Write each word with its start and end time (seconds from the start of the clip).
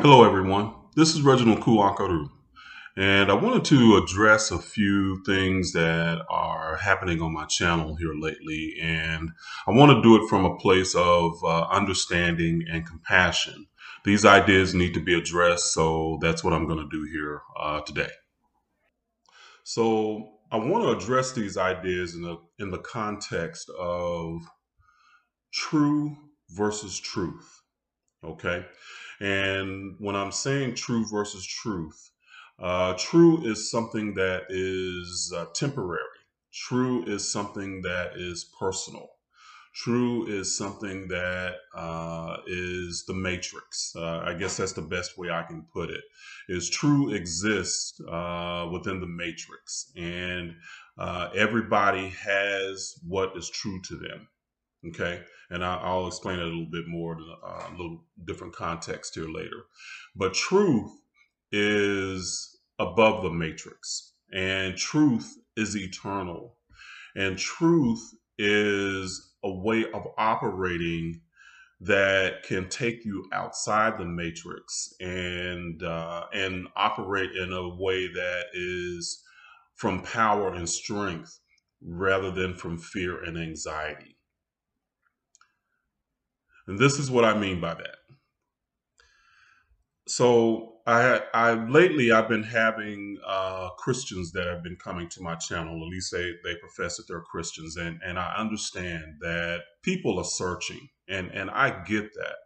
Hello, 0.00 0.22
everyone. 0.22 0.72
This 0.94 1.16
is 1.16 1.22
Reginald 1.22 1.58
Kuakaru, 1.58 2.28
and 2.96 3.32
I 3.32 3.34
wanted 3.34 3.64
to 3.64 3.96
address 3.96 4.52
a 4.52 4.58
few 4.60 5.20
things 5.24 5.72
that 5.72 6.24
are 6.30 6.76
happening 6.76 7.20
on 7.20 7.34
my 7.34 7.46
channel 7.46 7.96
here 7.96 8.14
lately. 8.14 8.76
And 8.80 9.30
I 9.66 9.72
want 9.72 9.90
to 9.90 10.00
do 10.00 10.14
it 10.14 10.28
from 10.28 10.44
a 10.44 10.56
place 10.58 10.94
of 10.94 11.42
uh, 11.42 11.62
understanding 11.62 12.62
and 12.70 12.86
compassion. 12.86 13.66
These 14.04 14.24
ideas 14.24 14.72
need 14.72 14.94
to 14.94 15.00
be 15.02 15.18
addressed, 15.18 15.72
so 15.72 16.20
that's 16.22 16.44
what 16.44 16.52
I'm 16.52 16.68
going 16.68 16.88
to 16.88 16.96
do 16.96 17.04
here 17.10 17.42
uh, 17.58 17.80
today. 17.80 18.12
So 19.64 20.28
I 20.52 20.58
want 20.58 20.84
to 20.84 20.96
address 20.96 21.32
these 21.32 21.56
ideas 21.56 22.14
in 22.14 22.22
the 22.22 22.36
in 22.60 22.70
the 22.70 22.78
context 22.78 23.68
of 23.76 24.42
true 25.52 26.16
versus 26.50 27.00
truth. 27.00 27.62
Okay. 28.22 28.64
And 29.20 29.96
when 29.98 30.16
I'm 30.16 30.32
saying 30.32 30.74
true 30.74 31.04
versus 31.10 31.46
truth, 31.46 32.10
uh, 32.58 32.94
true 32.98 33.44
is 33.44 33.70
something 33.70 34.14
that 34.14 34.44
is 34.48 35.32
uh, 35.36 35.46
temporary. 35.54 36.02
True 36.52 37.04
is 37.04 37.30
something 37.30 37.82
that 37.82 38.12
is 38.16 38.50
personal. 38.58 39.10
True 39.74 40.26
is 40.26 40.56
something 40.56 41.06
that 41.08 41.54
uh, 41.74 42.38
is 42.48 43.04
the 43.06 43.14
matrix. 43.14 43.94
Uh, 43.94 44.22
I 44.24 44.34
guess 44.34 44.56
that's 44.56 44.72
the 44.72 44.82
best 44.82 45.16
way 45.16 45.30
I 45.30 45.44
can 45.44 45.66
put 45.72 45.90
it. 45.90 46.02
Is 46.48 46.68
true 46.68 47.12
exists 47.12 48.00
uh, 48.00 48.68
within 48.72 49.00
the 49.00 49.06
matrix, 49.06 49.92
and 49.94 50.56
uh, 50.98 51.28
everybody 51.34 52.08
has 52.08 52.98
what 53.06 53.36
is 53.36 53.48
true 53.50 53.80
to 53.82 53.96
them. 53.96 54.26
Okay, 54.86 55.22
and 55.50 55.64
I, 55.64 55.92
will 55.92 56.06
explain 56.06 56.38
it 56.38 56.42
a 56.42 56.46
little 56.46 56.68
bit 56.70 56.86
more 56.86 57.14
in 57.14 57.18
a, 57.18 57.70
little 57.72 58.04
different 58.24 58.54
context 58.54 59.16
here 59.16 59.28
later. 59.28 59.64
But 60.14 60.34
truth 60.34 60.92
is 61.50 62.60
above 62.78 63.24
the 63.24 63.30
matrix, 63.30 64.12
and 64.32 64.76
truth 64.76 65.36
is 65.56 65.76
eternal, 65.76 66.58
and 67.16 67.36
truth 67.36 68.00
is 68.38 69.34
a 69.42 69.50
way 69.52 69.84
of 69.92 70.06
operating 70.16 71.22
that 71.80 72.44
can 72.44 72.68
take 72.68 73.04
you 73.04 73.28
outside 73.32 73.98
the 73.98 74.04
matrix 74.04 74.92
and 75.00 75.82
uh, 75.82 76.24
and 76.32 76.68
operate 76.76 77.32
in 77.32 77.52
a 77.52 77.68
way 77.76 78.06
that 78.06 78.46
is 78.52 79.22
from 79.74 80.02
power 80.02 80.54
and 80.54 80.68
strength 80.68 81.38
rather 81.82 82.30
than 82.30 82.54
from 82.54 82.78
fear 82.78 83.22
and 83.22 83.38
anxiety. 83.38 84.17
And 86.68 86.78
this 86.78 86.98
is 86.98 87.10
what 87.10 87.24
I 87.24 87.36
mean 87.36 87.60
by 87.60 87.74
that. 87.74 87.96
So 90.06 90.74
I, 90.86 91.22
I 91.34 91.52
lately 91.52 92.12
I've 92.12 92.28
been 92.28 92.42
having 92.42 93.18
uh, 93.26 93.70
Christians 93.78 94.32
that 94.32 94.46
have 94.46 94.62
been 94.62 94.76
coming 94.76 95.08
to 95.10 95.22
my 95.22 95.34
channel. 95.34 95.74
At 95.74 95.88
least 95.88 96.12
they 96.12 96.32
they 96.44 96.56
profess 96.56 96.96
that 96.96 97.04
they're 97.08 97.20
Christians, 97.20 97.76
and 97.76 98.00
and 98.04 98.18
I 98.18 98.34
understand 98.36 99.16
that 99.20 99.60
people 99.82 100.18
are 100.18 100.24
searching, 100.24 100.88
and 101.08 101.30
and 101.30 101.50
I 101.50 101.82
get 101.84 102.14
that, 102.14 102.36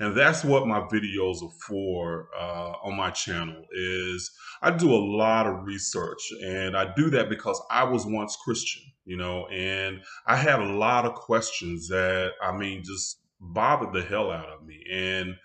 and 0.00 0.16
that's 0.16 0.44
what 0.44 0.66
my 0.66 0.80
videos 0.80 1.42
are 1.42 1.54
for 1.68 2.28
uh, 2.36 2.72
on 2.82 2.96
my 2.96 3.10
channel. 3.10 3.64
Is 3.72 4.28
I 4.60 4.72
do 4.72 4.92
a 4.92 5.06
lot 5.16 5.46
of 5.46 5.64
research, 5.64 6.32
and 6.44 6.76
I 6.76 6.92
do 6.94 7.10
that 7.10 7.28
because 7.28 7.62
I 7.70 7.84
was 7.84 8.06
once 8.06 8.36
Christian, 8.44 8.82
you 9.04 9.16
know, 9.16 9.46
and 9.48 10.00
I 10.26 10.34
had 10.34 10.58
a 10.58 10.72
lot 10.74 11.06
of 11.06 11.14
questions 11.14 11.86
that 11.88 12.32
I 12.42 12.56
mean 12.56 12.82
just 12.84 13.23
bothered 13.52 13.92
the 13.92 14.02
hell 14.02 14.30
out 14.30 14.48
of 14.48 14.64
me 14.64 14.84
and 14.90 15.36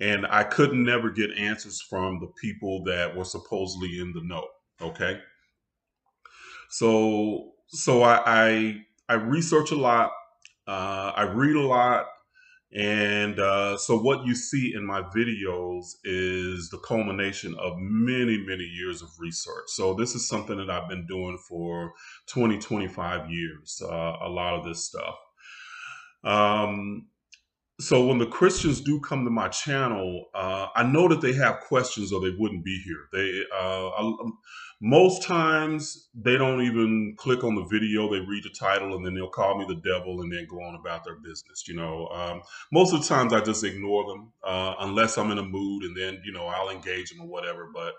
and 0.00 0.26
I 0.26 0.44
couldn't 0.44 0.84
never 0.84 1.10
get 1.10 1.36
answers 1.36 1.80
from 1.80 2.20
the 2.20 2.28
people 2.40 2.84
that 2.84 3.16
were 3.16 3.24
supposedly 3.24 4.00
in 4.00 4.12
the 4.12 4.22
know. 4.22 4.46
Okay. 4.80 5.18
So 6.70 7.52
so 7.66 8.02
I 8.02 8.22
I, 8.24 8.84
I 9.08 9.14
research 9.14 9.72
a 9.72 9.76
lot, 9.76 10.12
uh, 10.66 11.12
I 11.16 11.22
read 11.22 11.56
a 11.56 11.66
lot, 11.66 12.06
and 12.72 13.40
uh, 13.40 13.78
so 13.78 13.98
what 13.98 14.26
you 14.26 14.34
see 14.34 14.74
in 14.74 14.84
my 14.84 15.02
videos 15.02 15.94
is 16.04 16.68
the 16.68 16.78
culmination 16.78 17.54
of 17.58 17.78
many, 17.78 18.38
many 18.38 18.64
years 18.64 19.02
of 19.02 19.08
research. 19.18 19.64
So 19.68 19.94
this 19.94 20.14
is 20.14 20.28
something 20.28 20.58
that 20.58 20.70
I've 20.70 20.88
been 20.88 21.06
doing 21.06 21.38
for 21.48 21.92
20, 22.26 22.58
25 22.58 23.30
years, 23.30 23.82
uh, 23.82 24.16
a 24.20 24.28
lot 24.28 24.58
of 24.58 24.66
this 24.66 24.84
stuff. 24.84 25.16
Um, 26.24 27.06
so 27.80 28.04
when 28.04 28.18
the 28.18 28.26
Christians 28.26 28.80
do 28.80 28.98
come 28.98 29.24
to 29.24 29.30
my 29.30 29.48
channel, 29.48 30.26
uh, 30.34 30.66
I 30.74 30.82
know 30.82 31.06
that 31.08 31.20
they 31.20 31.32
have 31.34 31.60
questions 31.60 32.12
or 32.12 32.20
they 32.20 32.34
wouldn't 32.36 32.64
be 32.64 32.80
here. 32.84 33.08
They 33.12 33.44
uh, 33.54 33.88
I, 33.88 34.00
um, 34.00 34.38
most 34.80 35.22
times 35.22 36.08
they 36.12 36.36
don't 36.36 36.62
even 36.62 37.14
click 37.16 37.44
on 37.44 37.54
the 37.54 37.64
video. 37.64 38.10
They 38.10 38.18
read 38.18 38.42
the 38.42 38.50
title 38.50 38.96
and 38.96 39.06
then 39.06 39.14
they'll 39.14 39.28
call 39.28 39.58
me 39.58 39.64
the 39.68 39.80
devil 39.88 40.20
and 40.22 40.32
then 40.32 40.48
go 40.50 40.56
on 40.56 40.74
about 40.74 41.04
their 41.04 41.16
business. 41.16 41.68
You 41.68 41.76
know, 41.76 42.08
um, 42.08 42.42
most 42.72 42.92
of 42.92 43.00
the 43.00 43.06
times 43.06 43.32
I 43.32 43.40
just 43.40 43.62
ignore 43.62 44.08
them 44.08 44.32
uh, 44.42 44.74
unless 44.80 45.16
I'm 45.16 45.30
in 45.30 45.38
a 45.38 45.44
mood 45.44 45.84
and 45.84 45.96
then 45.96 46.20
you 46.24 46.32
know 46.32 46.46
I'll 46.46 46.70
engage 46.70 47.10
them 47.10 47.20
or 47.20 47.28
whatever. 47.28 47.70
But 47.72 47.94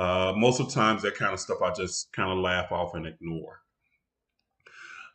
uh, 0.00 0.32
most 0.36 0.58
of 0.58 0.66
the 0.66 0.74
times 0.74 1.02
that 1.02 1.14
kind 1.14 1.32
of 1.32 1.38
stuff 1.38 1.62
I 1.62 1.72
just 1.72 2.12
kind 2.12 2.32
of 2.32 2.38
laugh 2.38 2.72
off 2.72 2.94
and 2.94 3.06
ignore. 3.06 3.60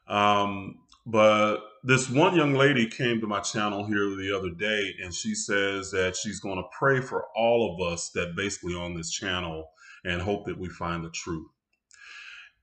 Um, 0.08 0.80
but 1.06 1.58
this 1.84 2.10
one 2.10 2.36
young 2.36 2.54
lady 2.54 2.88
came 2.88 3.22
to 3.22 3.28
my 3.28 3.40
channel 3.40 3.86
here 3.86 4.16
the 4.16 4.36
other 4.36 4.50
day 4.50 4.96
and 5.04 5.14
she 5.14 5.36
says 5.36 5.92
that 5.92 6.16
she's 6.16 6.40
going 6.40 6.58
to 6.58 6.68
pray 6.78 7.00
for 7.00 7.26
all 7.36 7.74
of 7.74 7.94
us 7.94 8.10
that 8.16 8.36
basically 8.36 8.74
on 8.74 8.96
this 8.96 9.12
channel 9.12 9.70
and 10.04 10.22
hope 10.22 10.46
that 10.46 10.58
we 10.58 10.68
find 10.68 11.04
the 11.06 11.12
truth. 11.12 11.48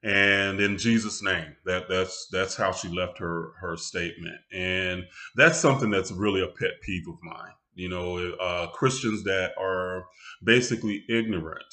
And 0.02 0.60
in 0.60 0.78
Jesus' 0.78 1.22
name, 1.22 1.54
that 1.64 1.88
that's 1.88 2.26
that's 2.32 2.56
how 2.56 2.72
she 2.72 2.88
left 2.88 3.18
her 3.18 3.52
her 3.60 3.76
statement, 3.76 4.34
and 4.52 5.04
that's 5.36 5.60
something 5.60 5.90
that's 5.90 6.10
really 6.10 6.42
a 6.42 6.48
pet 6.48 6.80
peeve 6.82 7.06
of 7.06 7.22
mine. 7.22 7.52
You 7.74 7.88
know, 7.88 8.32
uh, 8.40 8.66
Christians 8.72 9.22
that 9.22 9.52
are 9.56 10.06
basically 10.42 11.04
ignorant 11.08 11.72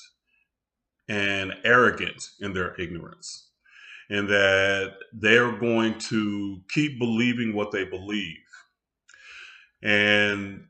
and 1.07 1.55
arrogant 1.63 2.29
in 2.39 2.53
their 2.53 2.79
ignorance 2.79 3.48
and 4.09 4.27
that 4.29 4.93
they're 5.13 5.53
going 5.59 5.97
to 5.99 6.59
keep 6.69 6.99
believing 6.99 7.53
what 7.53 7.71
they 7.71 7.85
believe 7.85 8.37
and 9.83 10.65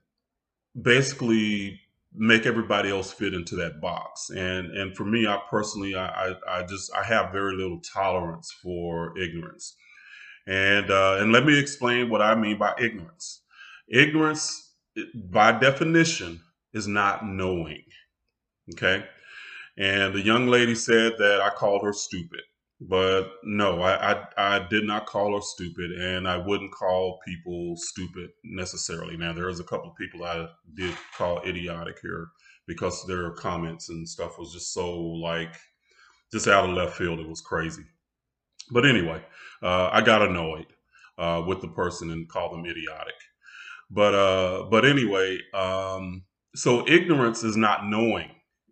basically 0.81 1.79
make 2.13 2.45
everybody 2.45 2.89
else 2.89 3.11
fit 3.11 3.33
into 3.33 3.55
that 3.55 3.81
box. 3.81 4.29
And 4.31 4.75
and 4.77 4.95
for 4.95 5.05
me 5.05 5.27
i 5.27 5.39
personally 5.49 5.95
i 5.95 6.07
i, 6.07 6.59
I 6.59 6.63
just 6.63 6.91
i 6.95 7.03
have 7.03 7.31
very 7.31 7.55
little 7.55 7.81
tolerance 7.81 8.51
for 8.63 9.17
ignorance. 9.17 9.75
And 10.47 10.89
uh, 10.91 11.17
and 11.19 11.31
let 11.31 11.45
me 11.45 11.59
explain 11.59 12.09
what 12.09 12.21
i 12.21 12.35
mean 12.35 12.57
by 12.57 12.73
ignorance. 12.79 13.43
Ignorance 13.89 14.73
by 15.15 15.53
definition 15.59 16.41
is 16.73 16.87
not 16.87 17.25
knowing 17.25 17.83
okay? 18.73 19.05
And 19.77 20.13
the 20.13 20.21
young 20.21 20.47
lady 20.47 20.75
said 20.75 21.13
that 21.19 21.41
i 21.41 21.49
called 21.49 21.83
her 21.83 21.93
stupid 21.93 22.41
but 22.81 23.31
no, 23.43 23.81
I, 23.81 24.13
I, 24.13 24.25
I 24.37 24.67
did 24.69 24.85
not 24.85 25.05
call 25.05 25.35
her 25.35 25.41
stupid, 25.41 25.91
and 25.91 26.27
I 26.27 26.37
wouldn't 26.37 26.71
call 26.71 27.19
people 27.25 27.75
stupid 27.75 28.29
necessarily. 28.43 29.17
Now 29.17 29.33
there 29.33 29.49
is 29.49 29.59
a 29.59 29.65
couple 29.65 29.89
of 29.89 29.97
people 29.97 30.23
I 30.23 30.47
did 30.75 30.95
call 31.17 31.41
idiotic 31.45 31.99
here 32.01 32.29
because 32.67 33.05
their 33.05 33.31
comments 33.31 33.89
and 33.89 34.07
stuff 34.07 34.39
was 34.39 34.53
just 34.53 34.73
so 34.73 34.97
like 34.97 35.55
just 36.31 36.47
out 36.47 36.69
of 36.69 36.75
left 36.75 36.95
field. 36.95 37.19
It 37.19 37.27
was 37.27 37.41
crazy. 37.41 37.83
But 38.71 38.85
anyway, 38.85 39.23
uh, 39.61 39.89
I 39.91 40.01
got 40.01 40.21
annoyed 40.21 40.67
uh, 41.17 41.43
with 41.45 41.59
the 41.59 41.67
person 41.67 42.11
and 42.11 42.29
called 42.29 42.53
them 42.53 42.65
idiotic. 42.65 43.15
But 43.91 44.15
uh, 44.15 44.67
but 44.69 44.85
anyway, 44.85 45.39
um, 45.53 46.23
so 46.55 46.87
ignorance 46.87 47.43
is 47.43 47.57
not 47.57 47.87
knowing, 47.87 48.29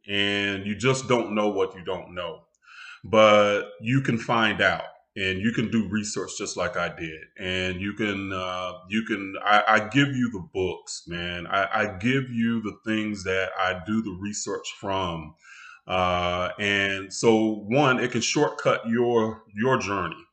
and 0.07 0.65
you 0.65 0.75
just 0.75 1.09
don't 1.09 1.35
know 1.35 1.49
what 1.49 1.75
you 1.75 1.83
don't 1.83 2.13
know 2.15 2.46
but 3.09 3.71
you 3.81 4.01
can 4.01 4.17
find 4.17 4.61
out 4.61 4.83
and 5.15 5.39
you 5.39 5.51
can 5.51 5.71
do 5.71 5.87
research 5.89 6.31
just 6.37 6.57
like 6.57 6.77
I 6.77 6.89
did. 6.89 7.21
And 7.39 7.81
you 7.81 7.93
can, 7.93 8.31
uh, 8.31 8.73
you 8.89 9.03
can, 9.03 9.33
I, 9.43 9.63
I, 9.67 9.79
give 9.87 10.09
you 10.09 10.29
the 10.31 10.47
books, 10.53 11.03
man. 11.07 11.47
I, 11.47 11.67
I, 11.73 11.97
give 11.97 12.29
you 12.29 12.61
the 12.61 12.77
things 12.85 13.23
that 13.23 13.49
I 13.57 13.81
do 13.85 14.03
the 14.03 14.15
research 14.19 14.75
from. 14.79 15.33
Uh, 15.87 16.49
and 16.59 17.11
so 17.11 17.65
one, 17.67 17.99
it 17.99 18.11
can 18.11 18.21
shortcut 18.21 18.87
your, 18.87 19.43
your 19.55 19.79
journey. 19.79 20.23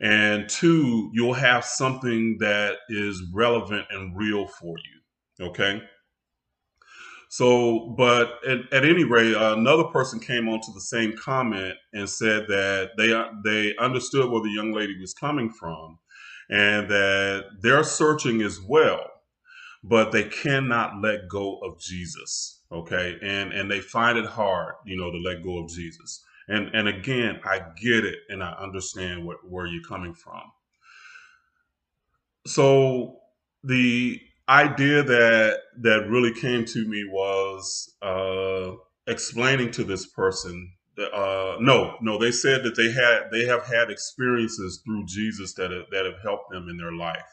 And 0.00 0.48
two, 0.50 1.10
you'll 1.14 1.32
have 1.32 1.64
something 1.64 2.36
that 2.40 2.78
is 2.90 3.22
relevant 3.32 3.86
and 3.90 4.14
real 4.16 4.46
for 4.46 4.76
you. 4.76 5.46
Okay. 5.46 5.80
So, 7.34 7.92
but 7.98 8.38
at, 8.46 8.72
at 8.72 8.84
any 8.84 9.02
rate, 9.02 9.34
uh, 9.34 9.56
another 9.56 9.82
person 9.82 10.20
came 10.20 10.48
onto 10.48 10.72
the 10.72 10.80
same 10.80 11.16
comment 11.16 11.74
and 11.92 12.08
said 12.08 12.46
that 12.46 12.90
they 12.96 13.10
they 13.44 13.74
understood 13.78 14.30
where 14.30 14.40
the 14.40 14.52
young 14.52 14.70
lady 14.70 14.96
was 15.00 15.14
coming 15.14 15.50
from, 15.50 15.98
and 16.48 16.88
that 16.88 17.46
they're 17.60 17.82
searching 17.82 18.40
as 18.40 18.60
well, 18.60 19.00
but 19.82 20.12
they 20.12 20.22
cannot 20.22 21.02
let 21.02 21.28
go 21.28 21.58
of 21.58 21.80
Jesus. 21.80 22.62
Okay, 22.70 23.18
and 23.20 23.52
and 23.52 23.68
they 23.68 23.80
find 23.80 24.16
it 24.16 24.26
hard, 24.26 24.74
you 24.86 24.96
know, 24.96 25.10
to 25.10 25.18
let 25.18 25.42
go 25.42 25.58
of 25.58 25.68
Jesus. 25.68 26.22
And 26.46 26.68
and 26.72 26.86
again, 26.86 27.40
I 27.44 27.62
get 27.82 28.04
it, 28.04 28.20
and 28.28 28.44
I 28.44 28.52
understand 28.52 29.26
what, 29.26 29.38
where 29.42 29.66
you're 29.66 29.82
coming 29.82 30.14
from. 30.14 30.42
So 32.46 33.16
the 33.64 34.20
idea 34.48 35.02
that 35.02 35.58
that 35.82 36.08
really 36.08 36.32
came 36.32 36.64
to 36.66 36.86
me 36.88 37.04
was 37.10 37.94
uh, 38.02 38.72
explaining 39.06 39.70
to 39.72 39.84
this 39.84 40.06
person 40.06 40.72
That, 40.96 41.12
uh, 41.12 41.56
no, 41.60 41.96
no, 42.00 42.18
they 42.18 42.30
said 42.30 42.62
that 42.64 42.76
they 42.76 42.90
had 42.92 43.30
they 43.32 43.46
have 43.46 43.66
had 43.66 43.90
experiences 43.90 44.82
through 44.84 45.06
Jesus 45.06 45.54
that 45.54 45.70
have, 45.70 45.86
that 45.90 46.04
have 46.04 46.22
helped 46.22 46.50
them 46.52 46.68
in 46.68 46.76
their 46.76 46.92
life. 46.92 47.30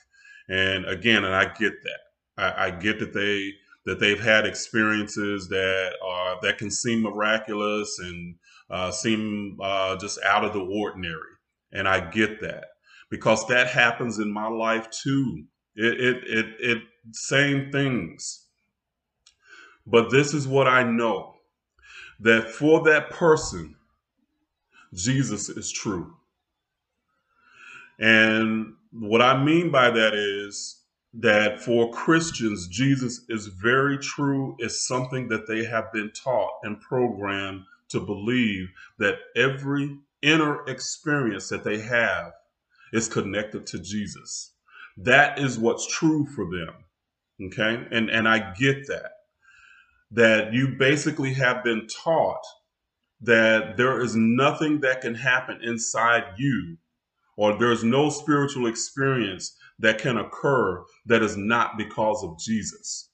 And 0.50 0.86
again, 0.86 1.24
and 1.26 1.36
I 1.36 1.46
get 1.46 1.74
that. 1.84 2.00
I, 2.38 2.68
I 2.68 2.72
get 2.72 3.00
that 3.00 3.14
they 3.14 3.54
that 3.86 4.00
they've 4.00 4.22
had 4.22 4.46
experiences 4.46 5.50
that 5.50 5.94
are 6.06 6.38
that 6.42 6.58
can 6.58 6.72
seem 6.72 7.02
miraculous 7.02 8.00
and 8.00 8.36
uh, 8.70 8.92
seem 8.92 9.58
uh, 9.62 9.98
just 9.98 10.20
out 10.24 10.46
of 10.46 10.54
the 10.54 10.62
ordinary. 10.62 11.36
And 11.74 11.88
I 11.88 12.10
get 12.10 12.42
that 12.42 12.66
because 13.10 13.48
that 13.48 13.68
happens 13.68 14.20
in 14.20 14.32
my 14.32 14.48
life 14.48 14.88
too. 14.90 15.46
It 15.76 16.00
it 16.00 16.24
it, 16.28 16.46
it 16.60 16.78
same 17.14 17.72
things. 17.72 18.46
But 19.86 20.12
this 20.12 20.34
is 20.34 20.48
what 20.48 20.68
I 20.68 20.84
know 20.84 21.36
that 22.20 22.50
for 22.50 22.84
that 22.84 23.10
person, 23.10 23.76
Jesus 24.94 25.50
is 25.50 25.72
true. 25.72 26.14
And 28.00 28.76
what 28.92 29.22
I 29.22 29.44
mean 29.44 29.72
by 29.72 29.90
that 29.90 30.14
is 30.14 30.82
that 31.14 31.62
for 31.62 31.92
Christians, 31.92 32.68
Jesus 32.68 33.22
is 33.30 33.48
very 33.48 33.98
true, 33.98 34.56
is 34.60 34.86
something 34.88 35.28
that 35.30 35.48
they 35.48 35.66
have 35.66 35.92
been 35.92 36.12
taught 36.12 36.52
and 36.64 36.80
programmed 36.80 37.64
to 37.90 38.00
believe 38.00 38.70
that 39.00 39.16
every 39.36 39.98
inner 40.22 40.66
experience 40.68 41.50
that 41.50 41.64
they 41.64 41.80
have 41.80 42.34
is 42.94 43.08
connected 43.10 43.68
to 43.68 43.80
Jesus. 43.80 44.51
That 45.04 45.40
is 45.40 45.58
what's 45.58 45.88
true 45.88 46.26
for 46.26 46.46
them. 46.46 46.74
Okay? 47.48 47.88
And 47.92 48.10
and 48.10 48.28
I 48.28 48.54
get 48.54 48.88
that 48.88 49.12
that 50.12 50.54
you 50.54 50.76
basically 50.78 51.34
have 51.34 51.64
been 51.64 51.88
taught 51.88 52.44
that 53.22 53.78
there 53.78 54.02
is 54.02 54.16
nothing 54.16 54.82
that 54.82 55.02
can 55.02 55.16
happen 55.16 55.60
inside 55.64 56.24
you 56.38 56.78
or 57.38 57.58
there's 57.58 57.84
no 57.84 58.10
spiritual 58.10 58.68
experience 58.68 59.56
that 59.80 60.00
can 60.00 60.18
occur 60.18 60.84
that 61.06 61.24
is 61.24 61.38
not 61.38 61.78
because 61.78 62.24
of 62.24 62.38
Jesus. 62.40 63.10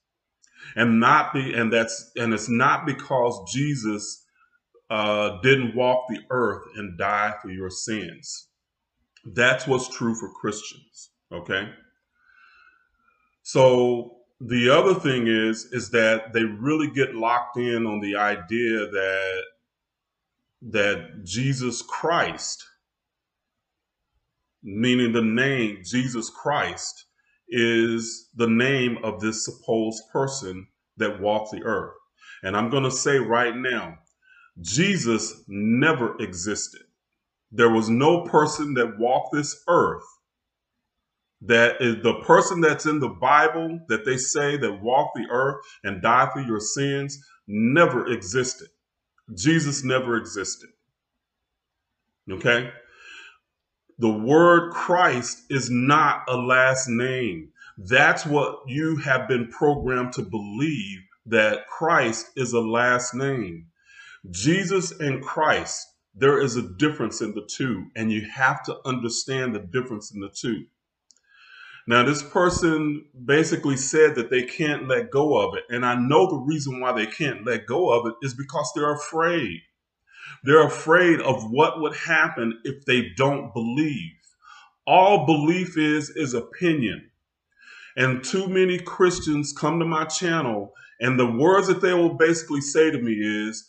And 0.75 0.99
not 0.99 1.33
be 1.33 1.53
and 1.53 1.71
that's 1.71 2.11
and 2.17 2.33
it's 2.33 2.49
not 2.49 2.85
because 2.85 3.53
Jesus 3.53 4.25
uh, 4.89 5.39
didn't 5.41 5.75
walk 5.75 6.05
the 6.09 6.19
earth 6.29 6.63
and 6.75 6.97
die 6.97 7.35
for 7.41 7.49
your 7.49 7.69
sins. 7.69 8.47
That's 9.25 9.67
what's 9.67 9.87
true 9.87 10.15
for 10.15 10.29
Christians. 10.29 11.11
Okay. 11.31 11.69
So 13.43 14.17
the 14.39 14.69
other 14.69 14.93
thing 14.93 15.27
is 15.27 15.65
is 15.71 15.89
that 15.91 16.33
they 16.33 16.43
really 16.43 16.89
get 16.89 17.15
locked 17.15 17.57
in 17.57 17.85
on 17.85 17.99
the 18.01 18.15
idea 18.15 18.87
that 18.87 19.43
that 20.61 21.23
Jesus 21.23 21.81
Christ 21.81 22.63
meaning 24.63 25.13
the 25.13 25.21
name 25.21 25.81
Jesus 25.83 26.29
Christ 26.29 27.05
is 27.47 28.29
the 28.35 28.47
name 28.49 28.97
of 29.03 29.19
this 29.21 29.45
supposed 29.45 30.03
person 30.11 30.67
that 30.97 31.21
walked 31.21 31.51
the 31.51 31.63
earth. 31.63 31.93
And 32.43 32.55
I'm 32.55 32.69
going 32.69 32.83
to 32.83 32.91
say 32.91 33.17
right 33.17 33.55
now, 33.55 33.97
Jesus 34.59 35.43
never 35.47 36.17
existed. 36.19 36.81
There 37.51 37.69
was 37.69 37.89
no 37.89 38.23
person 38.23 38.73
that 38.73 38.99
walked 38.99 39.33
this 39.33 39.63
earth 39.69 40.03
that 41.41 41.81
is 41.81 42.01
the 42.03 42.15
person 42.21 42.61
that's 42.61 42.85
in 42.85 42.99
the 42.99 43.09
Bible 43.09 43.79
that 43.89 44.05
they 44.05 44.17
say 44.17 44.57
that 44.57 44.81
walked 44.81 45.15
the 45.15 45.27
earth 45.29 45.57
and 45.83 46.01
died 46.01 46.29
for 46.33 46.41
your 46.41 46.59
sins 46.59 47.23
never 47.47 48.07
existed. 48.07 48.69
Jesus 49.33 49.83
never 49.83 50.17
existed. 50.17 50.69
Okay? 52.29 52.71
The 53.99 54.11
word 54.11 54.73
Christ 54.73 55.43
is 55.49 55.69
not 55.69 56.23
a 56.27 56.35
last 56.35 56.87
name. 56.87 57.49
That's 57.77 58.25
what 58.25 58.59
you 58.67 58.97
have 58.97 59.27
been 59.27 59.49
programmed 59.49 60.13
to 60.13 60.23
believe 60.23 60.99
that 61.27 61.67
Christ 61.67 62.31
is 62.35 62.53
a 62.53 62.59
last 62.59 63.13
name. 63.13 63.67
Jesus 64.29 64.91
and 64.91 65.21
Christ, 65.21 65.87
there 66.15 66.39
is 66.39 66.55
a 66.55 66.61
difference 66.61 67.21
in 67.21 67.33
the 67.33 67.47
two, 67.49 67.87
and 67.95 68.11
you 68.11 68.27
have 68.33 68.63
to 68.63 68.77
understand 68.85 69.53
the 69.53 69.59
difference 69.59 70.11
in 70.13 70.19
the 70.19 70.29
two. 70.29 70.65
Now, 71.87 72.03
this 72.03 72.21
person 72.21 73.05
basically 73.25 73.77
said 73.77 74.15
that 74.15 74.29
they 74.29 74.43
can't 74.43 74.89
let 74.89 75.09
go 75.09 75.37
of 75.37 75.55
it. 75.55 75.63
And 75.69 75.85
I 75.85 75.95
know 75.95 76.29
the 76.29 76.35
reason 76.45 76.81
why 76.81 76.91
they 76.91 77.05
can't 77.07 77.45
let 77.45 77.65
go 77.65 77.91
of 77.91 78.05
it 78.07 78.13
is 78.21 78.33
because 78.33 78.69
they're 78.75 78.93
afraid. 78.93 79.61
They're 80.43 80.67
afraid 80.67 81.21
of 81.21 81.49
what 81.49 81.79
would 81.81 81.95
happen 81.95 82.59
if 82.65 82.85
they 82.85 83.09
don't 83.15 83.53
believe. 83.53 84.11
All 84.85 85.25
belief 85.25 85.77
is, 85.77 86.09
is 86.09 86.33
opinion. 86.33 87.09
And 87.95 88.23
too 88.23 88.47
many 88.47 88.79
Christians 88.79 89.53
come 89.53 89.79
to 89.79 89.85
my 89.85 90.05
channel, 90.05 90.73
and 90.99 91.17
the 91.17 91.31
words 91.31 91.67
that 91.67 91.81
they 91.81 91.93
will 91.93 92.15
basically 92.15 92.61
say 92.61 92.91
to 92.91 93.01
me 93.01 93.13
is, 93.13 93.67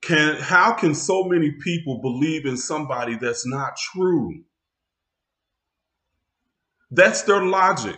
can, 0.00 0.36
how 0.36 0.72
can 0.72 0.94
so 0.94 1.24
many 1.24 1.50
people 1.50 2.00
believe 2.00 2.46
in 2.46 2.56
somebody 2.56 3.16
that's 3.16 3.46
not 3.46 3.76
true? 3.76 4.44
That's 6.90 7.22
their 7.22 7.42
logic. 7.42 7.96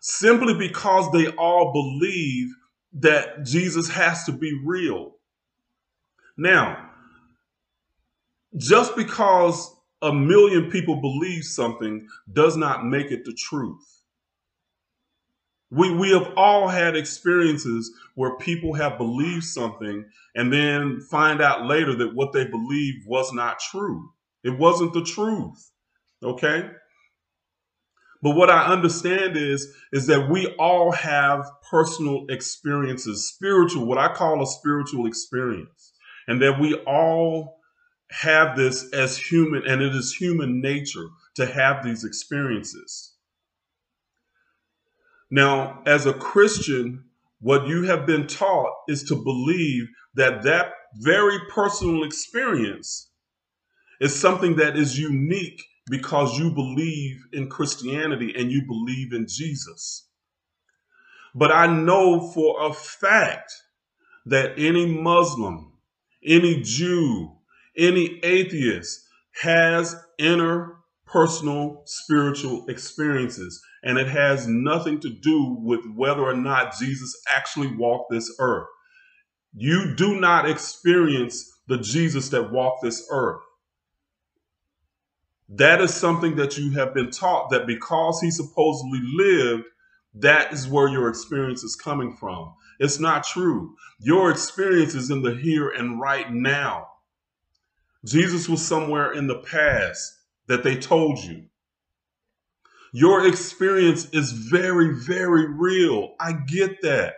Simply 0.00 0.54
because 0.54 1.10
they 1.12 1.28
all 1.28 1.72
believe 1.72 2.54
that 2.94 3.44
Jesus 3.44 3.88
has 3.90 4.24
to 4.24 4.32
be 4.32 4.60
real. 4.64 5.16
Now, 6.36 6.90
just 8.56 8.96
because 8.96 9.74
a 10.00 10.12
million 10.12 10.70
people 10.70 11.00
believe 11.00 11.44
something 11.44 12.08
does 12.32 12.56
not 12.56 12.86
make 12.86 13.10
it 13.10 13.24
the 13.24 13.34
truth. 13.34 14.02
We, 15.70 15.94
we 15.94 16.10
have 16.12 16.32
all 16.36 16.68
had 16.68 16.96
experiences 16.96 17.92
where 18.14 18.36
people 18.36 18.72
have 18.74 18.96
believed 18.96 19.44
something 19.44 20.06
and 20.34 20.52
then 20.52 21.00
find 21.10 21.42
out 21.42 21.66
later 21.66 21.94
that 21.96 22.14
what 22.14 22.32
they 22.32 22.46
believed 22.46 23.06
was 23.06 23.32
not 23.32 23.58
true. 23.58 24.10
It 24.44 24.58
wasn't 24.58 24.94
the 24.94 25.04
truth. 25.04 25.70
Okay? 26.22 26.70
But 28.22 28.34
what 28.34 28.50
I 28.50 28.66
understand 28.66 29.36
is, 29.36 29.72
is 29.92 30.06
that 30.08 30.28
we 30.28 30.48
all 30.58 30.90
have 30.92 31.44
personal 31.70 32.26
experiences, 32.28 33.28
spiritual, 33.28 33.86
what 33.86 33.98
I 33.98 34.12
call 34.12 34.42
a 34.42 34.46
spiritual 34.46 35.06
experience. 35.06 35.92
And 36.26 36.42
that 36.42 36.60
we 36.60 36.74
all 36.86 37.58
have 38.10 38.56
this 38.56 38.90
as 38.92 39.16
human, 39.16 39.66
and 39.66 39.82
it 39.82 39.94
is 39.94 40.14
human 40.14 40.60
nature 40.60 41.06
to 41.36 41.46
have 41.46 41.84
these 41.84 42.04
experiences. 42.04 43.14
Now, 45.30 45.82
as 45.86 46.06
a 46.06 46.14
Christian, 46.14 47.04
what 47.40 47.66
you 47.66 47.84
have 47.84 48.06
been 48.06 48.26
taught 48.26 48.72
is 48.88 49.04
to 49.04 49.14
believe 49.14 49.88
that 50.14 50.42
that 50.42 50.72
very 50.94 51.38
personal 51.50 52.02
experience 52.02 53.10
is 54.00 54.18
something 54.18 54.56
that 54.56 54.76
is 54.76 54.98
unique 54.98 55.62
because 55.88 56.38
you 56.38 56.50
believe 56.50 57.22
in 57.32 57.48
Christianity 57.48 58.34
and 58.36 58.50
you 58.50 58.62
believe 58.66 59.12
in 59.12 59.26
Jesus. 59.28 60.08
But 61.34 61.52
I 61.52 61.66
know 61.66 62.30
for 62.32 62.66
a 62.66 62.72
fact 62.72 63.52
that 64.26 64.58
any 64.58 64.86
Muslim, 64.86 65.72
any 66.24 66.62
Jew, 66.62 67.36
any 67.76 68.20
atheist 68.22 69.00
has 69.42 69.96
inner 70.18 70.78
personal 71.06 71.82
spiritual 71.86 72.66
experiences. 72.68 73.62
And 73.82 73.98
it 73.98 74.08
has 74.08 74.46
nothing 74.46 75.00
to 75.00 75.08
do 75.08 75.56
with 75.60 75.80
whether 75.94 76.22
or 76.22 76.34
not 76.34 76.76
Jesus 76.78 77.14
actually 77.34 77.74
walked 77.74 78.10
this 78.10 78.34
earth. 78.40 78.66
You 79.54 79.94
do 79.96 80.20
not 80.20 80.48
experience 80.48 81.50
the 81.68 81.78
Jesus 81.78 82.28
that 82.30 82.52
walked 82.52 82.82
this 82.82 83.06
earth. 83.10 83.40
That 85.48 85.80
is 85.80 85.94
something 85.94 86.36
that 86.36 86.58
you 86.58 86.72
have 86.72 86.92
been 86.92 87.10
taught 87.10 87.50
that 87.50 87.66
because 87.66 88.20
he 88.20 88.30
supposedly 88.30 89.00
lived, 89.02 89.64
that 90.14 90.52
is 90.52 90.68
where 90.68 90.88
your 90.88 91.08
experience 91.08 91.62
is 91.62 91.76
coming 91.76 92.14
from. 92.16 92.54
It's 92.78 93.00
not 93.00 93.24
true. 93.24 93.74
Your 94.00 94.30
experience 94.30 94.94
is 94.94 95.10
in 95.10 95.22
the 95.22 95.34
here 95.34 95.70
and 95.70 96.00
right 96.00 96.30
now. 96.30 96.88
Jesus 98.04 98.48
was 98.48 98.64
somewhere 98.64 99.12
in 99.12 99.26
the 99.26 99.38
past 99.38 100.14
that 100.46 100.62
they 100.62 100.76
told 100.76 101.18
you. 101.18 101.44
Your 102.92 103.26
experience 103.26 104.08
is 104.10 104.32
very, 104.32 104.94
very 104.94 105.46
real. 105.46 106.14
I 106.20 106.32
get 106.32 106.82
that. 106.82 107.14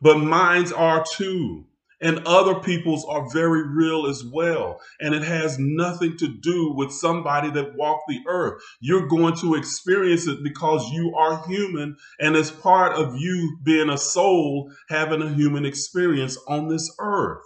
But 0.00 0.18
mine's 0.18 0.72
are 0.72 1.04
too. 1.14 1.66
And 2.00 2.26
other 2.26 2.54
people's 2.60 3.04
are 3.04 3.28
very 3.30 3.62
real 3.62 4.06
as 4.06 4.24
well. 4.24 4.80
And 5.00 5.14
it 5.14 5.22
has 5.22 5.58
nothing 5.58 6.16
to 6.18 6.28
do 6.28 6.72
with 6.74 6.92
somebody 6.92 7.50
that 7.50 7.76
walked 7.76 8.04
the 8.08 8.20
earth. 8.26 8.62
You're 8.80 9.06
going 9.06 9.36
to 9.38 9.54
experience 9.54 10.26
it 10.26 10.42
because 10.42 10.90
you 10.90 11.14
are 11.14 11.46
human 11.46 11.96
and 12.18 12.36
it's 12.36 12.50
part 12.50 12.94
of 12.94 13.16
you 13.16 13.58
being 13.62 13.90
a 13.90 13.98
soul 13.98 14.72
having 14.88 15.20
a 15.20 15.32
human 15.34 15.66
experience 15.66 16.38
on 16.48 16.68
this 16.68 16.90
earth. 16.98 17.44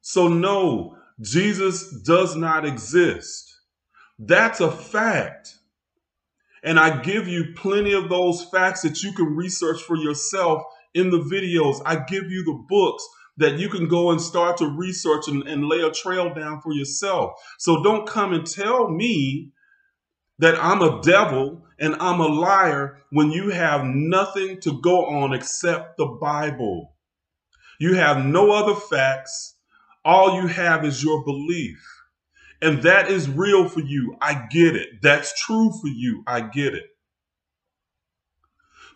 So, 0.00 0.28
no, 0.28 0.96
Jesus 1.20 1.90
does 2.02 2.36
not 2.36 2.64
exist. 2.64 3.54
That's 4.18 4.60
a 4.60 4.70
fact. 4.70 5.58
And 6.62 6.80
I 6.80 7.00
give 7.00 7.28
you 7.28 7.54
plenty 7.54 7.92
of 7.92 8.08
those 8.08 8.44
facts 8.44 8.82
that 8.82 9.02
you 9.02 9.12
can 9.12 9.36
research 9.36 9.82
for 9.82 9.96
yourself 9.96 10.62
in 10.96 11.10
the 11.10 11.18
videos. 11.18 11.80
I 11.86 11.96
give 11.96 12.30
you 12.30 12.44
the 12.44 12.64
books 12.68 13.06
that 13.38 13.58
you 13.58 13.68
can 13.68 13.86
go 13.86 14.10
and 14.10 14.20
start 14.20 14.56
to 14.58 14.66
research 14.66 15.28
and, 15.28 15.46
and 15.46 15.68
lay 15.68 15.82
a 15.82 15.90
trail 15.90 16.32
down 16.34 16.60
for 16.60 16.72
yourself. 16.72 17.32
So 17.58 17.82
don't 17.82 18.08
come 18.08 18.32
and 18.32 18.46
tell 18.46 18.88
me 18.88 19.50
that 20.38 20.62
I'm 20.62 20.82
a 20.82 21.00
devil 21.02 21.64
and 21.78 21.96
I'm 22.00 22.20
a 22.20 22.26
liar 22.26 23.02
when 23.10 23.30
you 23.30 23.50
have 23.50 23.84
nothing 23.84 24.60
to 24.62 24.80
go 24.80 25.06
on 25.06 25.34
except 25.34 25.98
the 25.98 26.06
Bible. 26.06 26.94
You 27.78 27.94
have 27.94 28.24
no 28.24 28.52
other 28.52 28.74
facts. 28.74 29.54
All 30.04 30.40
you 30.40 30.46
have 30.46 30.84
is 30.84 31.02
your 31.02 31.24
belief. 31.24 31.78
And 32.62 32.82
that 32.84 33.10
is 33.10 33.28
real 33.28 33.68
for 33.68 33.80
you. 33.80 34.16
I 34.20 34.46
get 34.50 34.76
it. 34.76 35.02
That's 35.02 35.38
true 35.42 35.70
for 35.80 35.88
you. 35.88 36.22
I 36.26 36.40
get 36.40 36.74
it. 36.74 36.84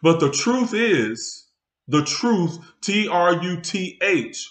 But 0.02 0.21
the 0.21 0.30
truth 0.30 0.73
is, 0.73 1.47
the 1.90 2.04
truth, 2.04 2.59
T 2.80 3.09
R 3.09 3.42
U 3.42 3.61
T 3.61 3.99
H. 4.02 4.49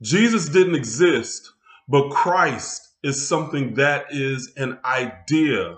Jesus 0.00 0.48
didn't 0.48 0.74
exist, 0.74 1.52
but 1.88 2.10
Christ 2.10 2.88
is 3.02 3.28
something 3.28 3.74
that 3.74 4.06
is 4.10 4.52
an 4.56 4.78
idea 4.84 5.76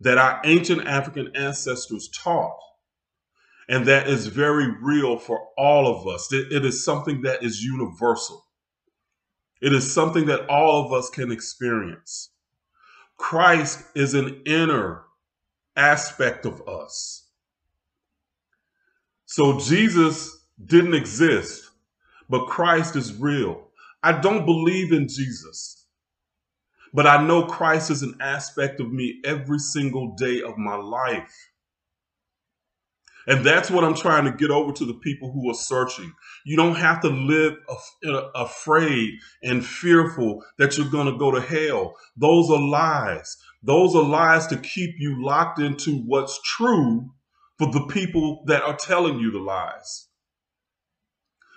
that 0.00 0.18
our 0.18 0.40
ancient 0.44 0.86
African 0.86 1.36
ancestors 1.36 2.08
taught. 2.08 2.56
And 3.68 3.86
that 3.86 4.08
is 4.08 4.26
very 4.26 4.74
real 4.82 5.18
for 5.18 5.46
all 5.56 5.86
of 5.86 6.08
us. 6.08 6.32
it, 6.32 6.64
is 6.64 6.84
something 6.84 7.22
that 7.22 7.44
is 7.44 7.62
universal. 7.62 8.44
It 9.60 9.72
is 9.72 9.92
something 9.92 10.26
that 10.26 10.48
all 10.48 10.86
of 10.86 10.92
us 10.92 11.10
can 11.10 11.30
experience. 11.30 12.30
Christ 13.18 13.84
is 13.94 14.14
an 14.14 14.42
inner 14.46 15.04
aspect 15.76 16.46
of 16.46 16.66
us. 16.66 17.19
So 19.30 19.60
Jesus 19.60 20.44
didn't 20.66 20.94
exist, 20.94 21.70
but 22.28 22.48
Christ 22.48 22.96
is 22.96 23.14
real. 23.14 23.68
I 24.02 24.10
don't 24.10 24.44
believe 24.44 24.92
in 24.92 25.06
Jesus, 25.06 25.86
but 26.92 27.06
I 27.06 27.24
know 27.24 27.46
Christ 27.46 27.92
is 27.92 28.02
an 28.02 28.16
aspect 28.20 28.80
of 28.80 28.90
me 28.92 29.20
every 29.24 29.60
single 29.60 30.16
day 30.16 30.42
of 30.42 30.58
my 30.58 30.74
life. 30.74 31.32
And 33.28 33.46
that's 33.46 33.70
what 33.70 33.84
I'm 33.84 33.94
trying 33.94 34.24
to 34.24 34.32
get 34.32 34.50
over 34.50 34.72
to 34.72 34.84
the 34.84 34.94
people 34.94 35.30
who 35.30 35.48
are 35.48 35.54
searching. 35.54 36.12
You 36.44 36.56
don't 36.56 36.74
have 36.74 37.00
to 37.02 37.08
live 37.08 37.54
afraid 38.34 39.14
and 39.44 39.64
fearful 39.64 40.42
that 40.58 40.76
you're 40.76 40.90
going 40.90 41.06
to 41.06 41.16
go 41.16 41.30
to 41.30 41.40
hell. 41.40 41.94
Those 42.16 42.50
are 42.50 42.60
lies. 42.60 43.36
Those 43.62 43.94
are 43.94 44.02
lies 44.02 44.48
to 44.48 44.56
keep 44.56 44.96
you 44.98 45.24
locked 45.24 45.60
into 45.60 45.98
what's 45.98 46.40
true 46.42 47.12
for 47.60 47.70
the 47.70 47.86
people 47.88 48.42
that 48.46 48.62
are 48.62 48.74
telling 48.74 49.18
you 49.18 49.30
the 49.30 49.38
lies. 49.38 50.08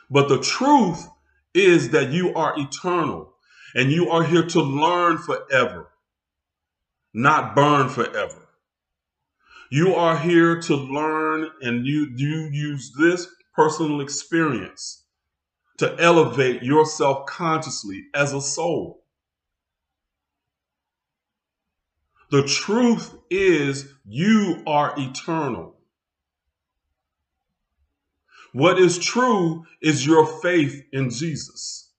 But 0.10 0.28
the 0.28 0.42
truth 0.42 1.08
is 1.54 1.92
that 1.92 2.12
you 2.12 2.34
are 2.34 2.54
eternal 2.60 3.34
and 3.74 3.90
you 3.90 4.10
are 4.10 4.26
here 4.26 4.46
to 4.48 4.62
learn 4.62 5.18
forever, 5.18 5.88
not 7.14 7.56
burn 7.56 7.88
forever. 7.88 8.50
You 9.72 9.96
are 9.96 10.18
here 10.18 10.60
to 10.64 10.76
learn 10.76 11.50
and 11.62 11.88
you, 11.88 12.12
you 12.18 12.50
use 12.52 12.92
this 13.00 13.26
personal 13.56 14.02
experience 14.02 15.06
to 15.78 15.96
elevate 15.98 16.64
yourself 16.64 17.28
consciously 17.28 18.08
as 18.14 18.34
a 18.34 18.42
soul. 18.42 19.06
The 22.30 22.44
truth 22.44 23.16
is 23.30 23.88
you 24.04 24.64
are 24.68 24.94
eternal. 24.98 25.73
What 28.54 28.80
is 28.80 29.00
true 29.00 29.66
is 29.82 30.06
your 30.06 30.28
faith 30.28 30.84
in 30.94 31.10
Jesus. 31.10 31.90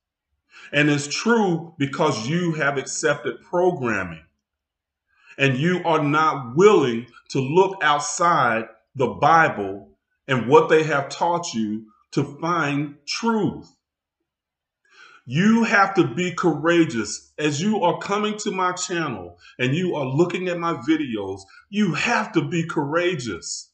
And 0.72 0.88
it's 0.88 1.08
true 1.08 1.74
because 1.78 2.28
you 2.28 2.52
have 2.52 2.78
accepted 2.78 3.42
programming 3.42 4.22
and 5.36 5.56
you 5.56 5.82
are 5.84 6.02
not 6.02 6.56
willing 6.56 7.06
to 7.30 7.40
look 7.40 7.82
outside 7.82 8.68
the 8.94 9.08
Bible 9.08 9.90
and 10.28 10.48
what 10.48 10.68
they 10.68 10.84
have 10.84 11.08
taught 11.08 11.52
you 11.54 11.86
to 12.12 12.38
find 12.40 12.96
truth. 13.04 13.68
You 15.26 15.64
have 15.64 15.94
to 15.94 16.06
be 16.06 16.34
courageous 16.34 17.32
as 17.38 17.60
you 17.60 17.82
are 17.82 17.98
coming 17.98 18.36
to 18.38 18.52
my 18.52 18.72
channel 18.72 19.38
and 19.58 19.74
you 19.74 19.96
are 19.96 20.06
looking 20.06 20.48
at 20.48 20.58
my 20.58 20.74
videos. 20.74 21.40
You 21.68 21.94
have 21.94 22.32
to 22.32 22.42
be 22.48 22.64
courageous. 22.64 23.70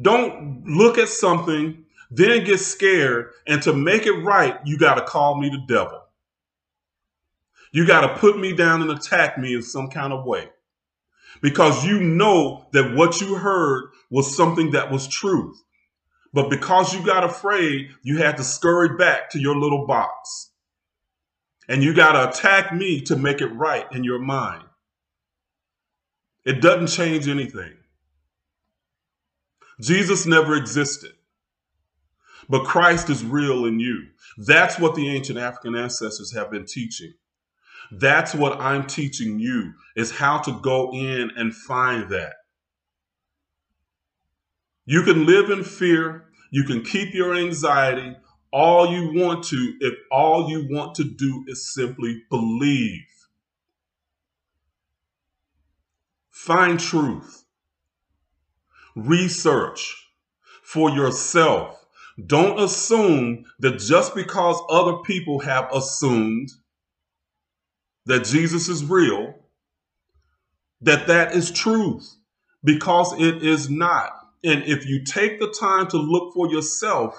Don't 0.00 0.64
look 0.66 0.98
at 0.98 1.08
something, 1.08 1.84
then 2.10 2.44
get 2.44 2.58
scared, 2.58 3.30
and 3.46 3.62
to 3.62 3.72
make 3.72 4.06
it 4.06 4.12
right, 4.12 4.58
you 4.64 4.78
got 4.78 4.94
to 4.94 5.02
call 5.02 5.40
me 5.40 5.48
the 5.48 5.62
devil. 5.66 6.02
You 7.72 7.86
got 7.86 8.02
to 8.02 8.20
put 8.20 8.38
me 8.38 8.52
down 8.52 8.82
and 8.82 8.90
attack 8.90 9.36
me 9.38 9.54
in 9.54 9.62
some 9.62 9.88
kind 9.88 10.12
of 10.12 10.24
way 10.24 10.48
because 11.40 11.84
you 11.84 12.00
know 12.00 12.66
that 12.72 12.94
what 12.94 13.20
you 13.20 13.34
heard 13.34 13.90
was 14.10 14.36
something 14.36 14.70
that 14.72 14.90
was 14.90 15.08
truth. 15.08 15.60
But 16.32 16.50
because 16.50 16.94
you 16.94 17.04
got 17.04 17.24
afraid, 17.24 17.90
you 18.02 18.18
had 18.18 18.36
to 18.38 18.44
scurry 18.44 18.96
back 18.96 19.30
to 19.30 19.40
your 19.40 19.56
little 19.56 19.86
box. 19.86 20.50
And 21.68 21.82
you 21.82 21.94
got 21.94 22.12
to 22.12 22.28
attack 22.28 22.74
me 22.74 23.00
to 23.02 23.16
make 23.16 23.40
it 23.40 23.48
right 23.48 23.86
in 23.92 24.04
your 24.04 24.18
mind. 24.18 24.64
It 26.44 26.60
doesn't 26.60 26.88
change 26.88 27.28
anything. 27.28 27.74
Jesus 29.80 30.26
never 30.26 30.54
existed, 30.54 31.12
but 32.48 32.64
Christ 32.64 33.10
is 33.10 33.24
real 33.24 33.64
in 33.66 33.80
you. 33.80 34.06
That's 34.38 34.78
what 34.78 34.94
the 34.94 35.08
ancient 35.08 35.38
African 35.38 35.74
ancestors 35.74 36.32
have 36.34 36.50
been 36.50 36.66
teaching. 36.66 37.14
That's 37.92 38.34
what 38.34 38.60
I'm 38.60 38.86
teaching 38.86 39.38
you 39.38 39.72
is 39.96 40.10
how 40.10 40.38
to 40.38 40.60
go 40.60 40.92
in 40.92 41.30
and 41.36 41.54
find 41.54 42.10
that. 42.10 42.34
You 44.86 45.02
can 45.02 45.26
live 45.26 45.50
in 45.50 45.64
fear. 45.64 46.26
You 46.50 46.64
can 46.64 46.82
keep 46.82 47.14
your 47.14 47.34
anxiety 47.34 48.16
all 48.54 48.86
you 48.86 49.12
want 49.20 49.42
to 49.42 49.74
if 49.80 49.94
all 50.12 50.48
you 50.48 50.68
want 50.70 50.94
to 50.94 51.02
do 51.02 51.44
is 51.48 51.74
simply 51.74 52.22
believe. 52.30 53.02
Find 56.30 56.78
truth. 56.78 57.43
Research 58.94 60.10
for 60.62 60.90
yourself. 60.90 61.84
Don't 62.26 62.60
assume 62.60 63.44
that 63.58 63.78
just 63.78 64.14
because 64.14 64.60
other 64.70 64.98
people 64.98 65.40
have 65.40 65.68
assumed 65.72 66.50
that 68.06 68.24
Jesus 68.24 68.68
is 68.68 68.84
real, 68.84 69.34
that 70.80 71.06
that 71.06 71.34
is 71.34 71.50
truth 71.50 72.16
because 72.62 73.12
it 73.20 73.42
is 73.42 73.68
not. 73.68 74.12
And 74.44 74.62
if 74.64 74.86
you 74.86 75.04
take 75.04 75.40
the 75.40 75.54
time 75.58 75.88
to 75.88 75.96
look 75.96 76.34
for 76.34 76.50
yourself, 76.50 77.18